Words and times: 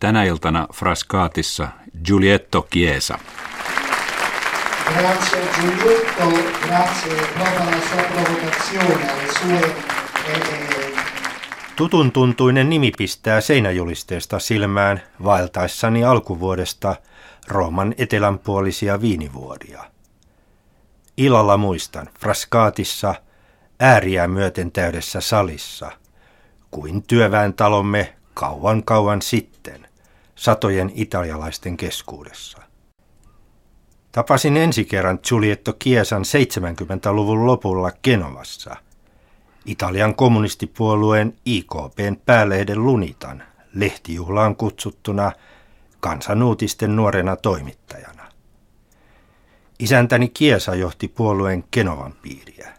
Tänä 0.00 0.24
iltana 0.24 0.66
Frascatissa 0.74 1.68
Giulietto 2.04 2.66
Chiesa. 2.72 3.18
Grazie 4.98 5.48
Giulietto, 5.60 6.28
grazie 6.66 7.14
proprio 7.14 7.60
alla 7.60 7.80
sua 7.90 8.02
provocazione, 8.02 9.10
alle 9.10 9.32
sue 9.40 9.74
eh, 10.28 11.04
Tutun 11.76 12.12
tuntuinen 12.12 12.70
nimi 12.70 12.92
pistää 12.98 13.40
seinäjulisteesta 13.40 14.38
silmään 14.38 15.02
vaeltaessani 15.24 16.04
alkuvuodesta 16.04 16.96
Rooman 17.48 17.94
etelänpuolisia 17.98 19.00
viinivuoria. 19.00 19.84
Illalla 21.16 21.56
muistan 21.56 22.08
Frascaatissa 22.20 23.14
ääriä 23.80 24.28
myöten 24.28 24.72
täydessä 24.72 25.20
salissa, 25.20 25.90
kuin 26.70 27.02
työväen 27.02 27.54
talomme 27.54 28.14
kauan 28.34 28.84
kauan 28.84 29.22
sitten, 29.22 29.87
satojen 30.38 30.92
italialaisten 30.94 31.76
keskuudessa. 31.76 32.58
Tapasin 34.12 34.56
ensi 34.56 34.84
kerran 34.84 35.18
Giulietto 35.28 35.72
Kiesan 35.78 36.22
70-luvun 36.22 37.46
lopulla 37.46 37.92
Genovassa, 38.04 38.76
Italian 39.66 40.14
kommunistipuolueen 40.14 41.36
IKPn 41.44 42.16
päälehden 42.26 42.84
Lunitan 42.84 43.42
lehtijuhlaan 43.74 44.56
kutsuttuna 44.56 45.32
kansanuutisten 46.00 46.96
nuorena 46.96 47.36
toimittajana. 47.36 48.28
Isäntäni 49.78 50.28
Kiesa 50.28 50.74
johti 50.74 51.08
puolueen 51.08 51.64
Genovan 51.72 52.12
piiriä. 52.22 52.77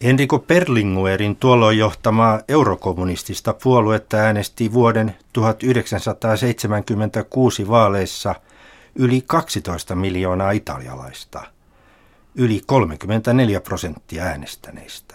Enrico 0.00 0.38
Perlinguerin 0.38 1.36
tuolloin 1.36 1.78
johtamaa 1.78 2.40
eurokommunistista 2.48 3.54
puoluetta 3.62 4.16
äänesti 4.16 4.72
vuoden 4.72 5.16
1976 5.32 7.68
vaaleissa 7.68 8.34
yli 8.94 9.22
12 9.26 9.94
miljoonaa 9.94 10.50
italialaista, 10.50 11.42
yli 12.34 12.60
34 12.66 13.60
prosenttia 13.60 14.24
äänestäneistä. 14.24 15.14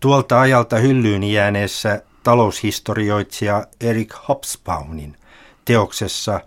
Tuolta 0.00 0.40
ajalta 0.40 0.76
hyllyyn 0.76 1.24
jääneessä 1.24 2.02
taloushistorioitsija 2.22 3.66
Erik 3.80 4.14
Hobsbawmin 4.28 5.16
teoksessa 5.64 6.40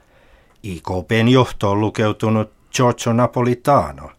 IKPn 0.64 1.28
johtoon 1.28 1.82
lukeutunut 1.82 2.52
Giorgio 2.76 3.14
Napolitano, 3.14 4.17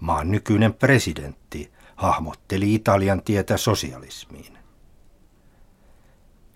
maan 0.00 0.30
nykyinen 0.30 0.74
presidentti, 0.74 1.72
hahmotteli 1.96 2.74
Italian 2.74 3.22
tietä 3.22 3.56
sosialismiin. 3.56 4.58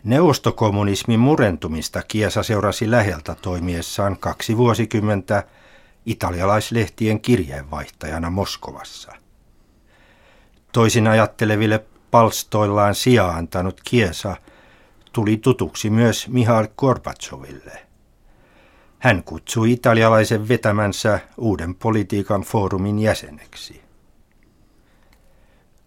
Neuvostokommunismin 0.04 1.20
murentumista 1.20 2.02
Kiesa 2.02 2.42
seurasi 2.42 2.90
läheltä 2.90 3.34
toimiessaan 3.34 4.18
kaksi 4.18 4.56
vuosikymmentä 4.56 5.44
italialaislehtien 6.06 7.20
kirjeenvaihtajana 7.20 8.30
Moskovassa. 8.30 9.12
Toisin 10.72 11.06
ajatteleville 11.06 11.84
palstoillaan 12.10 12.94
sijaa 12.94 13.30
antanut 13.30 13.80
Kiesa 13.84 14.36
tuli 15.12 15.36
tutuksi 15.36 15.90
myös 15.90 16.28
Mihail 16.28 16.68
Gorbacheville. 16.76 17.89
Hän 19.00 19.24
kutsui 19.24 19.72
italialaisen 19.72 20.48
vetämänsä 20.48 21.20
uuden 21.38 21.74
politiikan 21.74 22.42
foorumin 22.42 22.98
jäseneksi. 22.98 23.80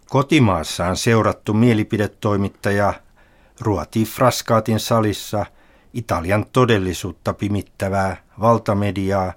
Kotimaassaan 0.09 0.97
seurattu 0.97 1.53
mielipidetoimittaja 1.53 2.93
ruoti 3.59 4.05
Frascaatin 4.05 4.79
salissa 4.79 5.45
Italian 5.93 6.45
todellisuutta 6.53 7.33
pimittävää 7.33 8.17
valtamediaa 8.39 9.33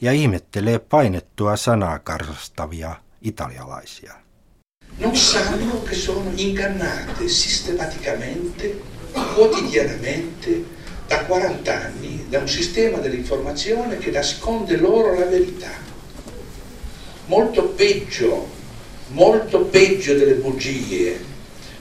ja 0.00 0.12
ihmettelee 0.12 0.78
painettua 0.78 1.56
sanaa 1.56 1.98
karsastavia 1.98 2.94
italialaisia. 3.20 4.14
non 4.98 5.16
sanno 5.16 5.82
che 5.88 5.94
sono 5.94 6.30
ingannate 6.36 7.28
sistematicamente, 7.28 8.76
quotidianamente, 9.34 10.64
da 11.08 11.24
40 11.26 11.72
anni 11.86 12.21
da 12.32 12.38
un 12.38 12.48
sistema 12.48 12.96
dell'informazione 12.96 13.98
che 13.98 14.10
nasconde 14.10 14.78
loro 14.78 15.18
la 15.18 15.26
verità. 15.26 15.68
Molto 17.26 17.64
peggio, 17.64 18.48
molto 19.08 19.66
peggio 19.66 20.14
delle 20.14 20.36
bugie, 20.36 21.20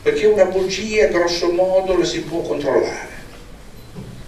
perché 0.01 0.25
una 0.25 0.44
bugia 0.44 1.07
grosso 1.07 1.53
modo 1.53 1.97
la 1.97 2.03
si 2.03 2.19
può 2.23 2.41
controllare, 2.41 3.13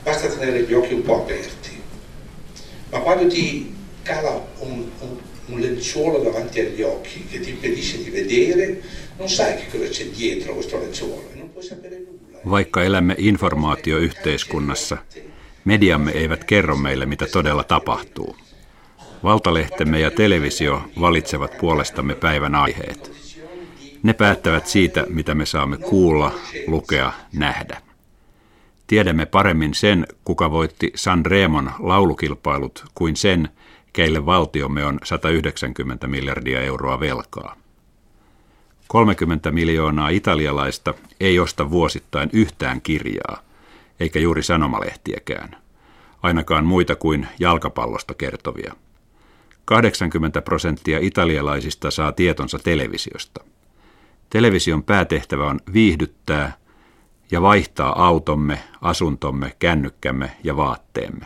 basta 0.01 0.29
tenere 0.29 0.61
gli 0.61 0.71
occhi 0.71 0.93
un 0.93 1.01
po' 1.01 1.17
aperti, 1.17 1.81
ma 2.91 2.99
quando 2.99 3.27
ti 3.27 3.75
cala 4.03 4.47
un, 4.59 4.89
un 4.99 5.17
un 5.45 5.59
lenzuolo 5.59 6.19
davanti 6.19 6.61
agli 6.61 6.81
occhi 6.81 7.25
che 7.25 7.41
ti 7.41 7.49
impedisce 7.49 8.01
di 8.01 8.09
vedere, 8.09 8.81
non 9.17 9.27
sai 9.27 9.57
che 9.57 9.77
cosa 9.77 9.89
c'è 9.89 10.05
dietro 10.05 10.53
questo 10.53 10.79
lenzuolo 10.79 11.29
non 11.33 11.51
puoi 11.51 11.63
sapere 11.65 11.97
nulla. 11.97 12.39
Vaikka 12.43 12.81
elämme 12.81 13.15
informaatioyhteiskunnassa, 13.17 15.03
mediamme 15.65 16.11
eivät 16.11 16.43
kerro 16.43 16.75
meille, 16.75 17.05
mitä 17.05 17.25
todella 17.27 17.63
tapahtuu. 17.63 18.35
Valtalehtemme 19.23 19.99
ja 19.99 20.11
televisio 20.11 20.81
valitsevat 20.99 21.57
puolestamme 21.57 22.15
päivän 22.15 22.55
aiheet. 22.55 23.11
Ne 24.03 24.13
päättävät 24.13 24.67
siitä, 24.67 25.05
mitä 25.09 25.35
me 25.35 25.45
saamme 25.45 25.77
kuulla, 25.77 26.31
lukea, 26.67 27.11
nähdä. 27.33 27.81
Tiedämme 28.87 29.25
paremmin 29.25 29.73
sen, 29.73 30.07
kuka 30.23 30.51
voitti 30.51 30.91
San 30.95 31.25
Remon 31.25 31.71
laulukilpailut, 31.79 32.85
kuin 32.95 33.15
sen, 33.15 33.49
keille 33.93 34.25
valtiomme 34.25 34.85
on 34.85 34.99
190 35.03 36.07
miljardia 36.07 36.61
euroa 36.61 36.99
velkaa. 36.99 37.55
30 38.87 39.51
miljoonaa 39.51 40.09
italialaista 40.09 40.93
ei 41.19 41.39
osta 41.39 41.69
vuosittain 41.69 42.29
yhtään 42.33 42.81
kirjaa, 42.81 43.41
eikä 43.99 44.19
juuri 44.19 44.43
sanomalehtiäkään, 44.43 45.55
ainakaan 46.21 46.65
muita 46.65 46.95
kuin 46.95 47.27
jalkapallosta 47.39 48.13
kertovia. 48.13 48.73
80 49.65 50.41
prosenttia 50.41 50.99
italialaisista 51.01 51.91
saa 51.91 52.11
tietonsa 52.11 52.59
televisiosta. 52.59 53.43
Television 54.29 54.83
päätehtävä 54.83 55.45
on 55.45 55.59
viihdyttää 55.73 56.57
ja 57.31 57.41
vaihtaa 57.41 58.05
automme, 58.05 58.59
asuntomme, 58.81 59.55
kännykkämme 59.59 60.31
ja 60.43 60.57
vaatteemme. 60.57 61.25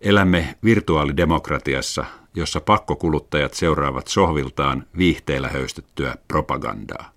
Elämme 0.00 0.54
virtuaalidemokratiassa, 0.64 2.04
jossa 2.34 2.60
pakkokuluttajat 2.60 3.54
seuraavat 3.54 4.06
sohviltaan 4.06 4.86
viihteillä 4.98 5.48
höystettyä 5.48 6.16
propagandaa. 6.28 7.13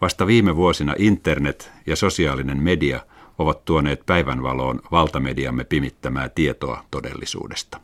Vasta 0.00 0.26
viime 0.26 0.56
vuosina 0.56 0.94
internet 0.98 1.70
ja 1.86 1.96
sosiaalinen 1.96 2.62
media 2.62 3.00
ovat 3.38 3.64
tuoneet 3.64 4.06
päivänvaloon 4.06 4.80
valtamediamme 4.90 5.64
pimittämää 5.64 6.28
tietoa 6.28 6.84
todellisuudesta. 6.90 7.80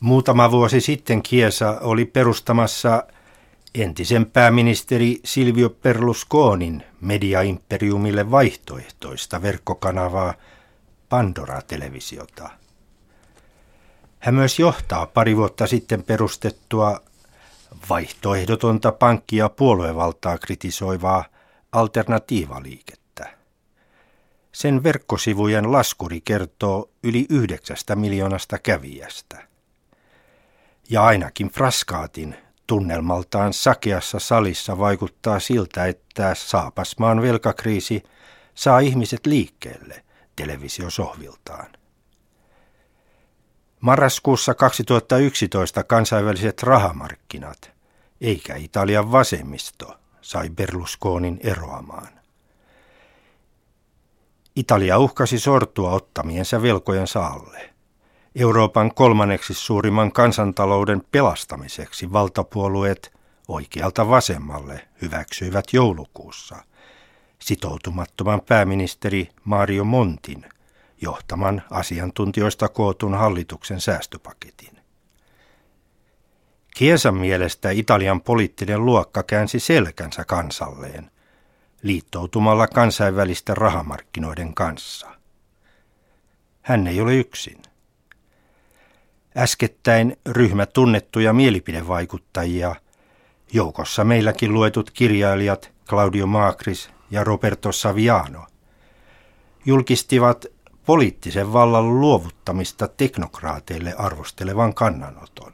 Muutama 0.00 0.50
vuosi 0.50 0.80
sitten 0.80 1.22
Kiesa 1.22 1.78
oli 1.80 2.04
perustamassa 2.04 3.04
entisen 3.74 4.26
pääministeri 4.26 5.20
Silvio 5.24 5.70
Berlusconin 5.70 6.82
mediaimperiumille 7.00 8.30
vaihtoehtoista 8.30 9.42
verkkokanavaa– 9.42 10.34
Pandora-televisiota. 11.08 12.50
Hän 14.18 14.34
myös 14.34 14.58
johtaa 14.58 15.06
pari 15.06 15.36
vuotta 15.36 15.66
sitten 15.66 16.02
perustettua 16.02 17.00
vaihtoehdotonta 17.88 18.92
pankkia 18.92 19.48
puoluevaltaa 19.48 20.38
kritisoivaa 20.38 21.24
alternatiivaliikettä. 21.72 23.36
Sen 24.52 24.82
verkkosivujen 24.82 25.72
laskuri 25.72 26.20
kertoo 26.20 26.90
yli 27.02 27.26
yhdeksästä 27.30 27.96
miljoonasta 27.96 28.58
kävijästä. 28.58 29.48
Ja 30.90 31.04
ainakin 31.04 31.48
Fraskaatin 31.50 32.36
tunnelmaltaan 32.66 33.52
sakeassa 33.52 34.18
salissa 34.18 34.78
vaikuttaa 34.78 35.40
siltä, 35.40 35.86
että 35.86 36.34
saapasmaan 36.34 37.22
velkakriisi 37.22 38.02
saa 38.54 38.78
ihmiset 38.78 39.26
liikkeelle 39.26 40.04
televisiosohviltaan. 40.36 41.66
Marraskuussa 43.86 44.54
2011 44.54 45.84
kansainväliset 45.84 46.62
rahamarkkinat, 46.62 47.70
eikä 48.20 48.54
Italian 48.56 49.12
vasemmisto, 49.12 49.98
sai 50.20 50.50
Berlusconin 50.50 51.40
eroamaan. 51.42 52.08
Italia 54.56 54.98
uhkasi 54.98 55.38
sortua 55.38 55.90
ottamiensa 55.90 56.62
velkojensa 56.62 57.26
alle. 57.26 57.74
Euroopan 58.34 58.94
kolmanneksi 58.94 59.54
suurimman 59.54 60.12
kansantalouden 60.12 61.02
pelastamiseksi 61.12 62.12
valtapuolueet 62.12 63.12
oikealta 63.48 64.08
vasemmalle 64.08 64.88
hyväksyivät 65.02 65.64
joulukuussa– 65.72 66.56
sitoutumattoman 67.38 68.40
pääministeri 68.40 69.28
Mario 69.44 69.84
Montin 69.84 70.46
johtaman 71.02 71.62
asiantuntijoista 71.70 72.68
kootun 72.68 73.14
hallituksen 73.14 73.80
säästöpaketin. 73.80 74.76
Kiesan 76.76 77.14
mielestä 77.14 77.70
Italian 77.70 78.20
poliittinen 78.20 78.84
luokka 78.84 79.22
käänsi 79.22 79.60
selkänsä 79.60 80.24
kansalleen 80.24 81.10
liittoutumalla 81.82 82.66
kansainvälisten 82.66 83.56
rahamarkkinoiden 83.56 84.54
kanssa. 84.54 85.08
Hän 86.62 86.86
ei 86.86 87.00
ole 87.00 87.16
yksin. 87.16 87.62
Äskettäin 89.36 90.16
ryhmä 90.26 90.66
tunnettuja 90.66 91.32
mielipidevaikuttajia, 91.32 92.74
joukossa 93.52 94.04
meilläkin 94.04 94.54
luetut 94.54 94.90
kirjailijat 94.90 95.72
Claudio 95.88 96.26
Macris 96.26 96.90
ja 97.10 97.24
Roberto 97.24 97.72
Saviano, 97.72 98.46
julkistivat 99.66 100.46
poliittisen 100.86 101.52
vallan 101.52 102.00
luovuttamista 102.00 102.88
teknokraateille 102.88 103.94
arvostelevan 103.98 104.74
kannanoton. 104.74 105.52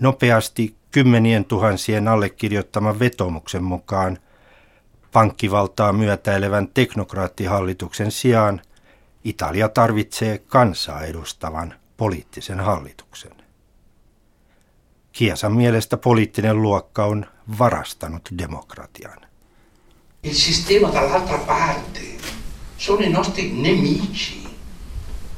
Nopeasti 0.00 0.76
kymmenien 0.90 1.44
tuhansien 1.44 2.08
allekirjoittaman 2.08 2.98
vetomuksen 2.98 3.64
mukaan 3.64 4.18
pankkivaltaa 5.12 5.92
myötäilevän 5.92 6.68
teknokraattihallituksen 6.74 8.10
sijaan 8.10 8.60
Italia 9.24 9.68
tarvitsee 9.68 10.38
kansaa 10.38 11.02
edustavan 11.02 11.74
poliittisen 11.96 12.60
hallituksen. 12.60 13.32
Kiesan 15.12 15.52
mielestä 15.52 15.96
poliittinen 15.96 16.62
luokka 16.62 17.04
on 17.04 17.26
varastanut 17.58 18.28
demokratian. 18.38 19.18
Il 20.22 20.34
sistema 20.34 20.88
dall'altra 20.88 21.38
parte 21.46 22.00
sono 22.80 23.02
i 23.02 23.10
nostri 23.10 23.52
nemici. 23.52 24.42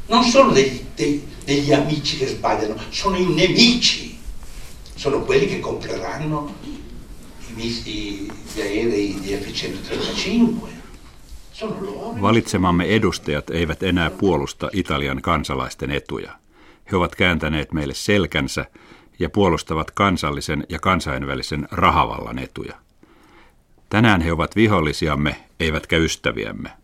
Non 0.07 0.23
sono 0.23 0.53
degli, 0.53 0.81
dei, 0.97 1.23
degli 1.45 1.73
amici 1.73 2.17
che 2.17 2.27
sbagliano, 2.27 2.77
sono 2.91 3.17
i 3.17 3.27
nemici. 3.27 4.17
Sono 4.95 5.21
quelli 5.25 5.47
che 5.47 5.59
compreranno 5.59 6.55
gli 7.57 8.31
aerei 8.57 9.17
di 9.21 9.35
F-135. 9.35 10.69
Valitsemamme 12.21 12.85
edustajat 12.85 13.51
eivät 13.51 13.83
enää 13.83 14.11
puolusta 14.11 14.71
Italian 14.73 15.23
kansalaisten 15.23 15.91
etuja. 15.91 16.33
He 16.93 16.97
ovat 16.97 17.15
kääntäneet 17.15 17.73
meille 17.73 17.95
selkänsä 17.95 18.67
ja 19.19 19.31
puolustavat 19.31 19.91
kansallisen 19.91 20.67
ja 20.69 20.79
kansainvälisen 20.79 21.69
rahavallan 21.71 22.39
etuja. 22.39 22.75
Tänään 23.89 24.21
he 24.21 24.33
ovat 24.33 24.57
vihollisiamme, 24.57 25.37
eivätkä 25.61 25.97
ystäviämme. 25.97 26.82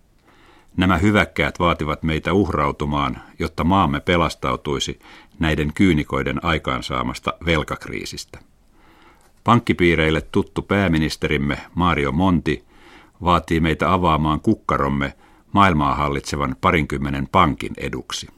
Nämä 0.76 0.98
hyväkkäät 0.98 1.58
vaativat 1.58 2.02
meitä 2.02 2.32
uhrautumaan, 2.32 3.22
jotta 3.38 3.64
maamme 3.64 4.00
pelastautuisi 4.00 4.98
näiden 5.38 5.72
kyynikoiden 5.74 6.44
aikaansaamasta 6.44 7.34
velkakriisistä. 7.46 8.38
Pankkipiireille 9.44 10.20
tuttu 10.20 10.62
pääministerimme 10.62 11.58
Mario 11.74 12.12
Monti 12.12 12.64
vaatii 13.22 13.60
meitä 13.60 13.92
avaamaan 13.92 14.40
kukkaromme 14.40 15.14
maailmaa 15.52 15.94
hallitsevan 15.94 16.56
parinkymmenen 16.60 17.28
pankin 17.28 17.72
eduksi. 17.76 18.28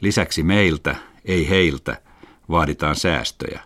Lisäksi 0.00 0.42
meiltä, 0.42 0.96
ei 1.24 1.48
heiltä, 1.48 2.02
vaaditaan 2.50 2.96
säästöjä 2.96 3.60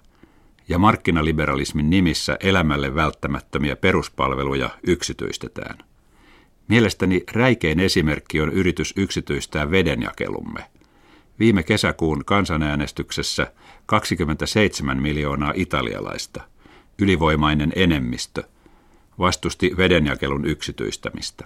ja 0.68 0.78
markkinaliberalismin 0.78 1.90
nimissä 1.90 2.36
elämälle 2.40 2.94
välttämättömiä 2.94 3.76
peruspalveluja 3.76 4.70
yksityistetään. 4.86 5.78
Mielestäni 6.68 7.24
räikein 7.32 7.80
esimerkki 7.80 8.40
on 8.40 8.52
yritys 8.52 8.94
yksityistää 8.96 9.70
vedenjakelumme. 9.70 10.64
Viime 11.38 11.62
kesäkuun 11.62 12.24
kansanäänestyksessä 12.24 13.52
27 13.86 15.02
miljoonaa 15.02 15.52
italialaista, 15.56 16.40
ylivoimainen 16.98 17.72
enemmistö, 17.76 18.42
vastusti 19.18 19.74
vedenjakelun 19.76 20.44
yksityistämistä. 20.44 21.44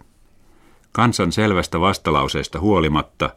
Kansan 0.93 1.33
selvästä 1.33 1.81
vastalauseesta 1.81 2.61
huolimatta 2.61 3.31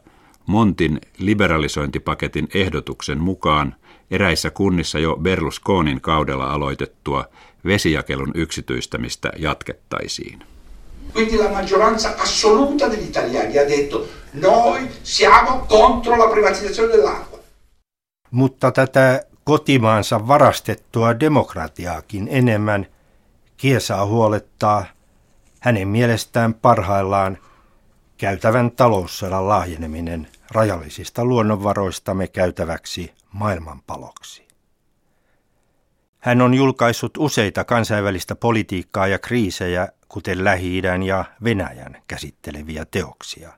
Montin 0.46 1.00
liberalisointipaketin 1.18 2.48
ehdotuksen 2.54 3.20
mukaan 3.20 3.74
eräissä 4.10 4.50
kunnissa 4.50 4.98
jo 4.98 5.16
Berlusconin 5.16 6.00
kaudella 6.00 6.50
aloitettua 6.50 7.24
vesijakelun 7.64 8.32
yksityistämistä 8.34 9.32
jatkettaisiin. 9.36 10.55
Quindi 11.12 11.36
la 11.36 11.48
maggioranza 11.48 12.14
assoluta 12.18 12.90
degli 12.90 13.08
italiani 13.08 13.56
ha 13.56 13.64
detto 13.64 14.06
noi 14.32 14.90
siamo 15.02 15.66
contro 15.68 16.16
la 16.16 16.28
privatizzazione 16.28 16.92
dell'acqua. 16.92 17.38
Mutta 18.30 18.72
tätä 18.72 19.22
kotimaansa 19.44 20.28
varastettua 20.28 21.20
demokratiaakin 21.20 22.28
enemmän 22.30 22.86
Kiesaa 23.56 24.06
huolettaa 24.06 24.84
hänen 25.60 25.88
mielestään 25.88 26.54
parhaillaan 26.54 27.38
käytävän 28.18 28.70
taloussodan 28.70 29.48
laajeneminen 29.48 30.28
rajallisista 30.50 31.24
luonnonvaroistamme 31.24 32.28
käytäväksi 32.28 33.12
maailmanpaloksi. 33.32 34.46
Hän 36.18 36.42
on 36.42 36.54
julkaissut 36.54 37.16
useita 37.18 37.64
kansainvälistä 37.64 38.34
politiikkaa 38.34 39.06
ja 39.06 39.18
kriisejä, 39.18 39.88
kuten 40.08 40.44
Lähi-idän 40.44 41.02
ja 41.02 41.24
Venäjän 41.44 42.02
käsitteleviä 42.08 42.84
teoksia. 42.84 43.52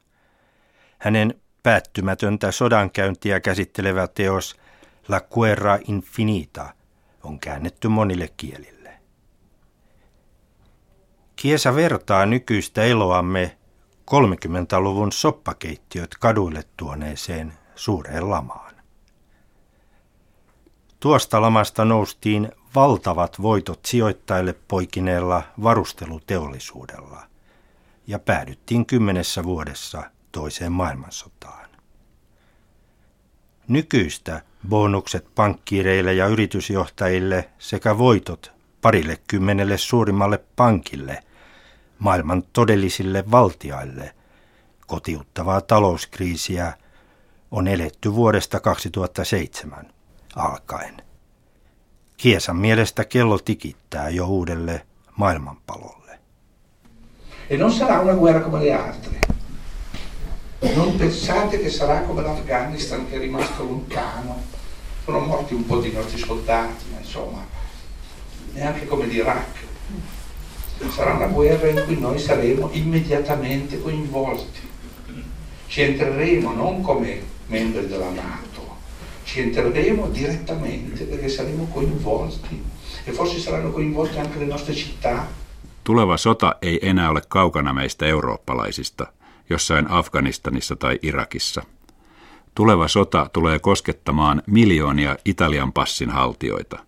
Hänen 0.99 1.35
päättymätöntä 1.63 2.53
sodankäyntiä 2.53 3.41
käsittelevä 3.41 4.09
teos 4.09 4.57
La 5.09 5.21
Guerra 5.21 5.79
Infinita 5.89 6.75
on 7.23 7.41
käännetty 7.41 7.89
monille 7.89 8.29
kielille. 8.37 9.01
Kiesa 11.37 11.75
vertaa 11.75 12.27
nykyistä 12.27 12.83
eloamme 12.83 13.59
30-luvun 14.11 15.13
soppakeittiöt 15.13 16.11
kaduille 16.21 16.63
tuoneeseen 16.77 17.53
suureen 17.75 18.31
lamaan. 18.31 18.75
Tuosta 21.01 21.41
lamasta 21.41 21.85
noustiin 21.85 22.53
valtavat 22.79 23.43
voitot 23.43 23.85
sijoittajille 23.87 24.55
poikineella 24.69 25.43
varusteluteollisuudella 25.63 27.23
ja 28.07 28.19
päädyttiin 28.19 28.87
kymmenessä 28.87 29.45
vuodessa 29.45 30.03
toiseen 30.33 30.73
maailmansotaan. 30.73 31.69
Nykyistä 33.69 34.43
bonukset 34.69 35.35
pankkiireille 35.35 36.15
ja 36.15 36.27
yritysjohtajille 36.27 37.51
sekä 37.59 37.99
voitot 37.99 38.53
parille 38.83 39.19
kymmenelle 39.29 39.79
suurimmalle 39.79 40.45
pankille, 40.57 41.25
maailman 41.99 42.43
todellisille 42.53 43.31
valtiaille, 43.31 44.15
kotiuttavaa 44.87 45.61
talouskriisiä 45.61 46.73
on 47.51 47.69
eletty 47.69 48.15
vuodesta 48.15 48.61
2007 48.61 49.93
alkaen. 50.37 51.08
Kiesan 52.19 52.57
mielestä 52.57 53.05
kello 53.05 53.39
tikittää 53.39 54.11
jo 54.11 54.27
uudelle 54.27 54.87
maailmanpalolle. 55.17 56.19
E 57.51 57.57
non 57.57 57.73
sarà 57.73 58.01
una 58.01 58.15
guerra 58.15 58.41
come 58.41 58.65
le 58.65 58.75
altre. 58.75 59.21
Non 60.77 60.99
pensate 60.99 61.59
che 61.59 61.71
sarà 61.71 62.01
come 62.01 62.23
l'Afghanistan 62.23 63.07
che 63.07 63.17
è 63.17 63.19
rimasto 63.19 63.63
lontano. 63.63 64.43
Sono 65.05 65.21
morti 65.21 65.55
un 65.55 65.65
po' 65.65 65.81
di 65.81 65.93
nostri 65.93 66.19
soldati, 66.19 66.85
ma 66.93 66.99
insomma, 66.99 67.47
neanche 68.53 68.87
come 68.87 69.07
l'Iraq. 69.07 69.57
Sarà 70.95 71.15
una 71.15 71.27
guerra 71.27 71.69
in 71.69 71.83
cui 71.85 72.01
noi 72.01 72.19
saremo 72.19 72.69
immediatamente 72.73 73.81
coinvolti. 73.81 74.69
Ci 75.69 75.83
entreremo 75.83 76.53
non 76.53 76.83
come 76.83 77.23
membri 77.47 77.87
della 77.87 78.11
Nato 78.11 78.78
ci 79.29 79.41
entreremo 79.43 80.09
direttamente 80.15 81.05
perché 81.05 81.29
saremo 81.29 81.67
coinvolti 81.67 82.65
e 83.05 83.13
forse 83.13 83.39
saranno 83.39 83.71
coinvolte 83.71 84.19
anche 84.19 84.39
le 84.39 84.47
nostre 84.47 84.75
città. 84.75 85.27
Tuleva 85.85 86.17
sota 86.17 86.57
ei 86.63 86.79
enää 86.83 87.11
ole 87.11 87.23
kaukana 87.29 87.73
meistä 87.73 88.07
eurooppalaisista, 88.07 89.07
jossain 89.51 89.91
Afganistanissa 89.91 90.77
tai 90.77 90.99
Irakissa. 91.03 91.63
Tuleva 92.55 92.89
sota 92.89 93.31
tulee 93.33 93.59
koskettamaan 93.59 94.43
miljoonia 94.47 95.17
Italian 95.25 95.73
passin 95.73 96.11
haltioita, 96.11 96.79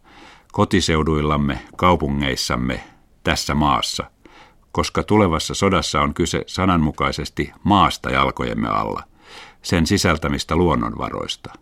kotiseuduillamme, 0.53 1.59
kaupungeissamme, 1.77 2.85
tässä 3.25 3.55
maassa, 3.55 4.05
koska 4.73 5.03
tulevassa 5.03 5.55
sodassa 5.55 6.01
on 6.01 6.15
kyse 6.15 6.45
sananmukaisesti 6.47 7.53
maasta 7.65 8.11
jalkojemme 8.11 8.69
alla, 8.69 9.03
sen 9.63 9.87
sisältämistä 9.87 10.57
luonnonvaroista– 10.57 11.53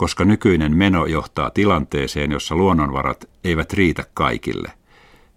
koska 0.00 0.24
nykyinen 0.24 0.76
meno 0.76 1.06
johtaa 1.06 1.50
tilanteeseen, 1.50 2.32
jossa 2.32 2.54
luonnonvarat 2.54 3.28
eivät 3.44 3.72
riitä 3.72 4.04
kaikille. 4.14 4.72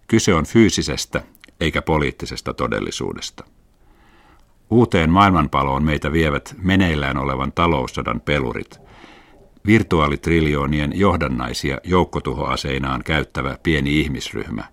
Kyse 0.08 0.34
on 0.34 0.46
fyysisestä 0.46 1.24
eikä 1.60 1.82
poliittisesta 1.82 2.54
todellisuudesta. 2.54 3.44
Uuteen 4.70 5.10
maailmanpaloon 5.10 5.84
meitä 5.84 6.12
vievät 6.12 6.56
meneillään 6.62 7.18
olevan 7.18 7.52
taloussodan 7.52 8.22
pelurit, 8.22 8.80
virtuaalitriljoonien 9.66 10.92
johdannaisia 10.96 11.78
joukkotuhoaseinaan 11.84 13.04
käyttävä 13.04 13.58
pieni 13.64 14.00
ihmisryhmä, 14.00 14.64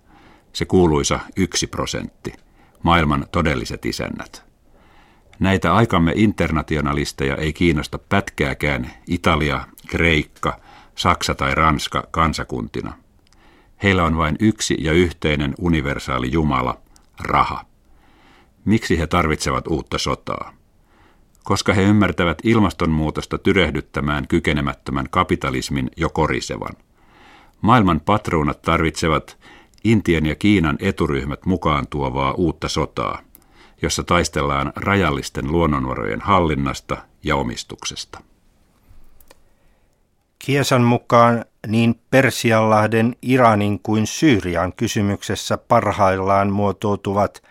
se 0.53 0.65
kuuluisa 0.65 1.19
yksi 1.37 1.67
prosentti, 1.67 2.33
maailman 2.83 3.25
todelliset 3.31 3.85
isännät. 3.85 4.50
Näitä 5.41 5.73
aikamme 5.73 6.13
internationalisteja 6.15 7.35
ei 7.35 7.53
kiinnosta 7.53 7.97
pätkääkään 7.97 8.91
Italia, 9.07 9.61
Kreikka, 9.87 10.59
Saksa 10.95 11.35
tai 11.35 11.55
Ranska 11.55 12.03
kansakuntina. 12.11 12.93
Heillä 13.83 14.03
on 14.03 14.17
vain 14.17 14.35
yksi 14.39 14.77
ja 14.79 14.93
yhteinen 14.93 15.53
universaali 15.59 16.31
Jumala, 16.31 16.77
raha. 17.19 17.65
Miksi 18.65 18.99
he 18.99 19.07
tarvitsevat 19.07 19.67
uutta 19.67 19.97
sotaa? 19.97 20.53
Koska 21.43 21.73
he 21.73 21.83
ymmärtävät 21.83 22.37
ilmastonmuutosta 22.43 23.37
tyrehdyttämään 23.37 24.27
kykenemättömän 24.27 25.05
kapitalismin 25.09 25.91
jo 25.97 26.09
korisevan. 26.09 26.73
Maailman 27.61 27.99
patruunat 27.99 28.61
tarvitsevat 28.61 29.37
Intian 29.83 30.25
ja 30.25 30.35
Kiinan 30.35 30.77
eturyhmät 30.79 31.45
mukaan 31.45 31.87
tuovaa 31.87 32.33
uutta 32.33 32.69
sotaa, 32.69 33.21
jossa 33.81 34.03
taistellaan 34.03 34.73
rajallisten 34.75 35.51
luonnonvarojen 35.51 36.21
hallinnasta 36.21 36.97
ja 37.23 37.35
omistuksesta. 37.35 38.21
Kiesan 40.39 40.81
mukaan 40.81 41.45
niin 41.67 42.01
Persianlahden, 42.09 43.15
Iranin 43.21 43.79
kuin 43.79 44.07
Syyrian 44.07 44.73
kysymyksessä 44.73 45.57
parhaillaan 45.57 46.51
muotoutuvat 46.51 47.43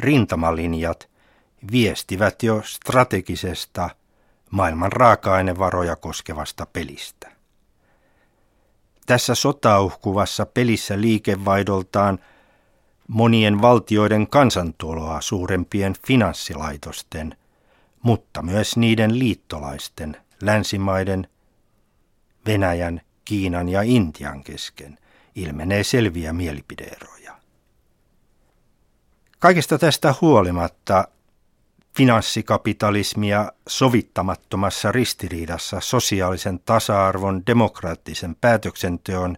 rintamalinjat 0.00 1.08
viestivät 1.72 2.42
jo 2.42 2.62
strategisesta 2.64 3.90
maailman 4.50 4.92
raaka-ainevaroja 4.92 5.96
koskevasta 5.96 6.66
pelistä. 6.66 7.32
Tässä 9.06 9.34
sotauhkuvassa 9.34 10.46
pelissä 10.46 11.00
liikevaihdoltaan 11.00 12.18
monien 13.08 13.62
valtioiden 13.62 14.26
kansantuloa 14.26 15.20
suurempien 15.20 15.94
finanssilaitosten, 16.06 17.36
mutta 18.02 18.42
myös 18.42 18.76
niiden 18.76 19.18
liittolaisten, 19.18 20.16
länsimaiden, 20.42 21.28
Venäjän, 22.46 23.00
Kiinan 23.24 23.68
ja 23.68 23.82
Intian 23.82 24.44
kesken 24.44 24.98
ilmenee 25.34 25.84
selviä 25.84 26.32
mielipideeroja. 26.32 27.36
Kaikesta 29.38 29.78
tästä 29.78 30.14
huolimatta 30.20 31.08
finanssikapitalismia 31.96 33.52
sovittamattomassa 33.68 34.92
ristiriidassa 34.92 35.80
sosiaalisen 35.80 36.60
tasa-arvon, 36.64 37.42
demokraattisen 37.46 38.36
päätöksenteon 38.40 39.36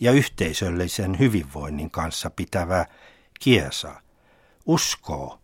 ja 0.00 0.12
yhteisöllisen 0.12 1.18
hyvinvoinnin 1.18 1.90
kanssa 1.90 2.30
pitävä 2.30 2.86
Kiesa 3.40 4.00
uskoo 4.66 5.38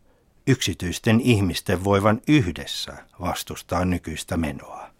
yksityisten 0.46 1.20
ihmisten 1.20 1.84
voivan 1.84 2.20
yhdessä 2.28 2.96
vastustaa 3.20 3.84
nykyistä 3.84 4.36
menoa. 4.36 4.90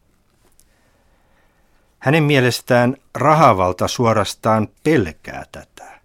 Hänen 1.99 2.23
mielestään 2.23 2.97
rahavalta 3.15 3.89
suorastaan 3.89 4.69
pelkää 4.83 5.45
tätä. 5.53 6.01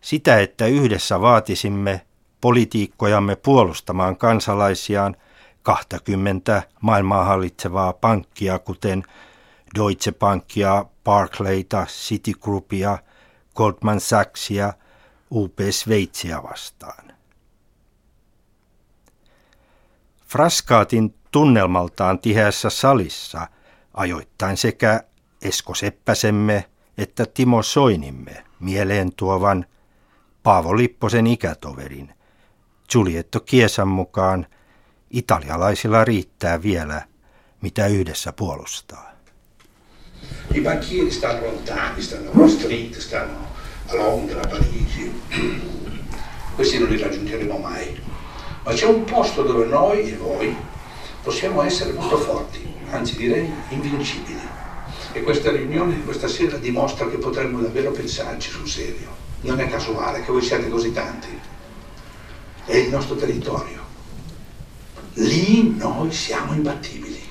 Sitä, 0.00 0.40
että 0.40 0.66
yhdessä 0.66 1.20
vaatisimme 1.20 2.00
politiikkojamme 2.40 3.36
puolustamaan 3.36 4.16
kansalaisiaan 4.16 5.16
20 5.62 6.62
maailmaa 6.80 7.24
hallitsevaa 7.24 7.92
pankkia, 7.92 8.58
kuten 8.58 9.04
Deutsche 9.74 10.12
Bankia, 10.12 10.84
Barclayta, 11.04 11.86
Citigroupia, 11.86 12.98
Goldman 13.54 14.00
Sachsia, 14.00 14.72
UP 15.30 15.58
Sveitsiä 15.70 16.42
vastaan. 16.42 17.12
Fraskaatin 20.26 21.14
tunnelmaltaan 21.30 22.18
tiheässä 22.18 22.70
salissa 22.70 23.48
ajoittain 23.94 24.56
sekä 24.56 25.04
Esko 25.42 25.74
Seppäsemme 25.74 26.64
että 26.98 27.26
Timo 27.26 27.62
Soinimme 27.62 28.44
mieleen 28.60 29.12
tuovan 29.16 29.66
Paavo 30.42 30.76
Lipposen 30.76 31.26
ikätoverin 31.26 32.14
Giulietto 32.90 33.40
Kiesan 33.40 33.88
mukaan 33.88 34.46
italialaisilla 35.10 36.04
riittää 36.04 36.62
vielä 36.62 37.02
mitä 37.60 37.86
yhdessä 37.86 38.32
puolustaa. 38.32 39.13
I 40.54 40.60
banchieri 40.60 41.10
stanno 41.10 41.46
lontani, 41.46 42.00
stanno 42.00 42.30
a 42.30 42.32
Wall 42.32 42.48
Street, 42.48 42.96
stanno 42.98 43.48
a 43.86 43.94
Londra, 43.96 44.40
a 44.40 44.46
Parigi. 44.46 45.12
Questi 46.54 46.78
non 46.78 46.90
li 46.90 46.96
raggiungeremo 46.96 47.58
mai. 47.58 48.00
Ma 48.62 48.72
c'è 48.72 48.86
un 48.86 49.02
posto 49.02 49.42
dove 49.42 49.64
noi 49.64 50.12
e 50.12 50.16
voi 50.16 50.54
possiamo 51.24 51.60
essere 51.60 51.92
molto 51.92 52.18
forti, 52.18 52.64
anzi 52.90 53.16
direi 53.16 53.50
invincibili. 53.70 54.38
E 55.12 55.22
questa 55.24 55.50
riunione 55.50 55.96
di 55.96 56.04
questa 56.04 56.28
sera 56.28 56.56
dimostra 56.56 57.08
che 57.08 57.16
potremmo 57.18 57.58
davvero 57.60 57.90
pensarci 57.90 58.50
sul 58.50 58.68
serio. 58.68 59.08
Non 59.40 59.58
è 59.58 59.68
casuale 59.68 60.22
che 60.24 60.30
voi 60.30 60.42
siate 60.42 60.68
così 60.68 60.92
tanti. 60.92 61.36
È 62.64 62.76
il 62.76 62.90
nostro 62.90 63.16
territorio. 63.16 63.82
Lì 65.14 65.74
noi 65.76 66.12
siamo 66.12 66.52
imbattibili. 66.52 67.22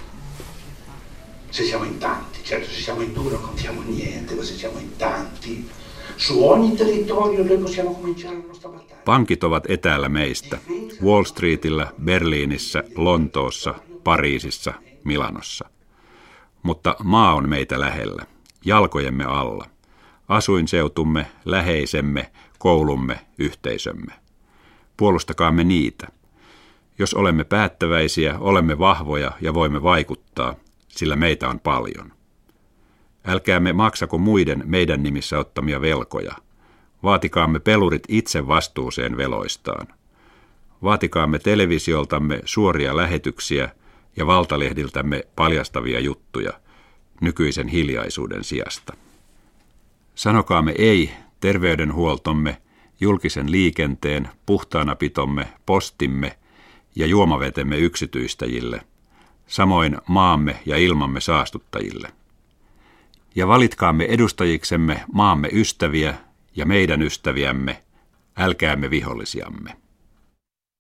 Se 1.48 1.64
siamo 1.64 1.86
in 1.86 1.98
tanti, 2.00 2.33
certo 2.44 2.70
se 2.70 2.82
siamo 2.82 3.02
in 3.02 3.14
due 3.14 3.32
non 3.32 3.42
contiamo 3.42 3.82
niente, 3.82 4.36
ma 4.36 4.44
se 4.44 4.54
siamo 4.54 4.80
in 4.80 4.96
tanti, 4.98 5.70
su 6.16 6.44
ogni 6.44 6.76
territorio 6.76 7.44
noi 7.44 7.58
possiamo 7.58 7.94
cominciare 7.94 8.36
la 8.38 8.44
nostra 8.48 8.70
battaglia. 8.70 9.04
Pankit 9.06 9.44
ovat 9.44 9.70
etäällä 9.70 10.10
meistä. 10.10 10.58
Wall 11.04 11.24
Streetillä, 11.24 11.88
Berliinissä, 12.04 12.84
Lontoossa, 12.96 13.74
Pariisissa, 14.04 14.74
Milanossa. 15.04 15.70
Mutta 16.64 16.96
maa 17.04 17.34
on 17.34 17.50
meitä 17.50 17.80
lähellä, 17.80 18.26
jalkojemme 18.66 19.24
alla. 19.24 19.66
Asuinseutumme, 20.28 21.26
läheisemme, 21.46 22.32
koulumme, 22.60 23.20
yhteisömme. 23.38 24.14
Puolustakaamme 24.98 25.64
niitä. 25.64 26.08
Jos 27.00 27.14
olemme 27.14 27.44
päättäväisiä, 27.44 28.40
olemme 28.40 28.80
vahvoja 28.80 29.32
ja 29.42 29.54
voimme 29.54 29.84
vaikuttaa, 29.84 30.56
sillä 30.88 31.16
meitä 31.16 31.50
on 31.50 31.60
paljon. 31.60 32.13
Älkäämme 33.28 33.74
maksako 33.74 34.18
muiden 34.18 34.64
meidän 34.66 35.04
nimissä 35.04 35.40
ottamia 35.40 35.82
velkoja. 35.82 36.34
Vaatikaamme 37.04 37.60
pelurit 37.60 38.04
itse 38.08 38.48
vastuuseen 38.48 39.18
veloistaan. 39.18 39.88
Vaatikaamme 40.84 41.40
televisioltamme 41.40 42.42
suoria 42.46 42.98
lähetyksiä 42.98 43.70
ja 44.18 44.28
valtalehdiltämme 44.28 45.24
paljastavia 45.36 46.00
juttuja 46.00 46.54
nykyisen 47.22 47.68
hiljaisuuden 47.68 48.44
sijasta. 48.44 48.94
Sanokaamme 50.16 50.74
ei 50.78 51.12
terveydenhuoltomme, 51.40 52.62
julkisen 53.00 53.52
liikenteen, 53.52 54.30
puhtaanapitomme, 54.46 55.48
postimme 55.66 56.38
ja 56.96 57.06
juomavetemme 57.06 57.78
yksityistäjille, 57.78 58.82
samoin 59.48 59.98
maamme 60.08 60.60
ja 60.66 60.78
ilmamme 60.78 61.22
saastuttajille. 61.22 62.12
Ja 63.36 63.48
valitkaamme 63.48 64.06
edustajiksemme 64.06 65.04
maamme 65.14 65.50
ystäviä 65.52 66.14
ja 66.56 66.66
meidän 66.66 67.02
ystäviämme, 67.02 67.84
älkäämme 68.38 68.90
vihollisiamme. 68.90 69.83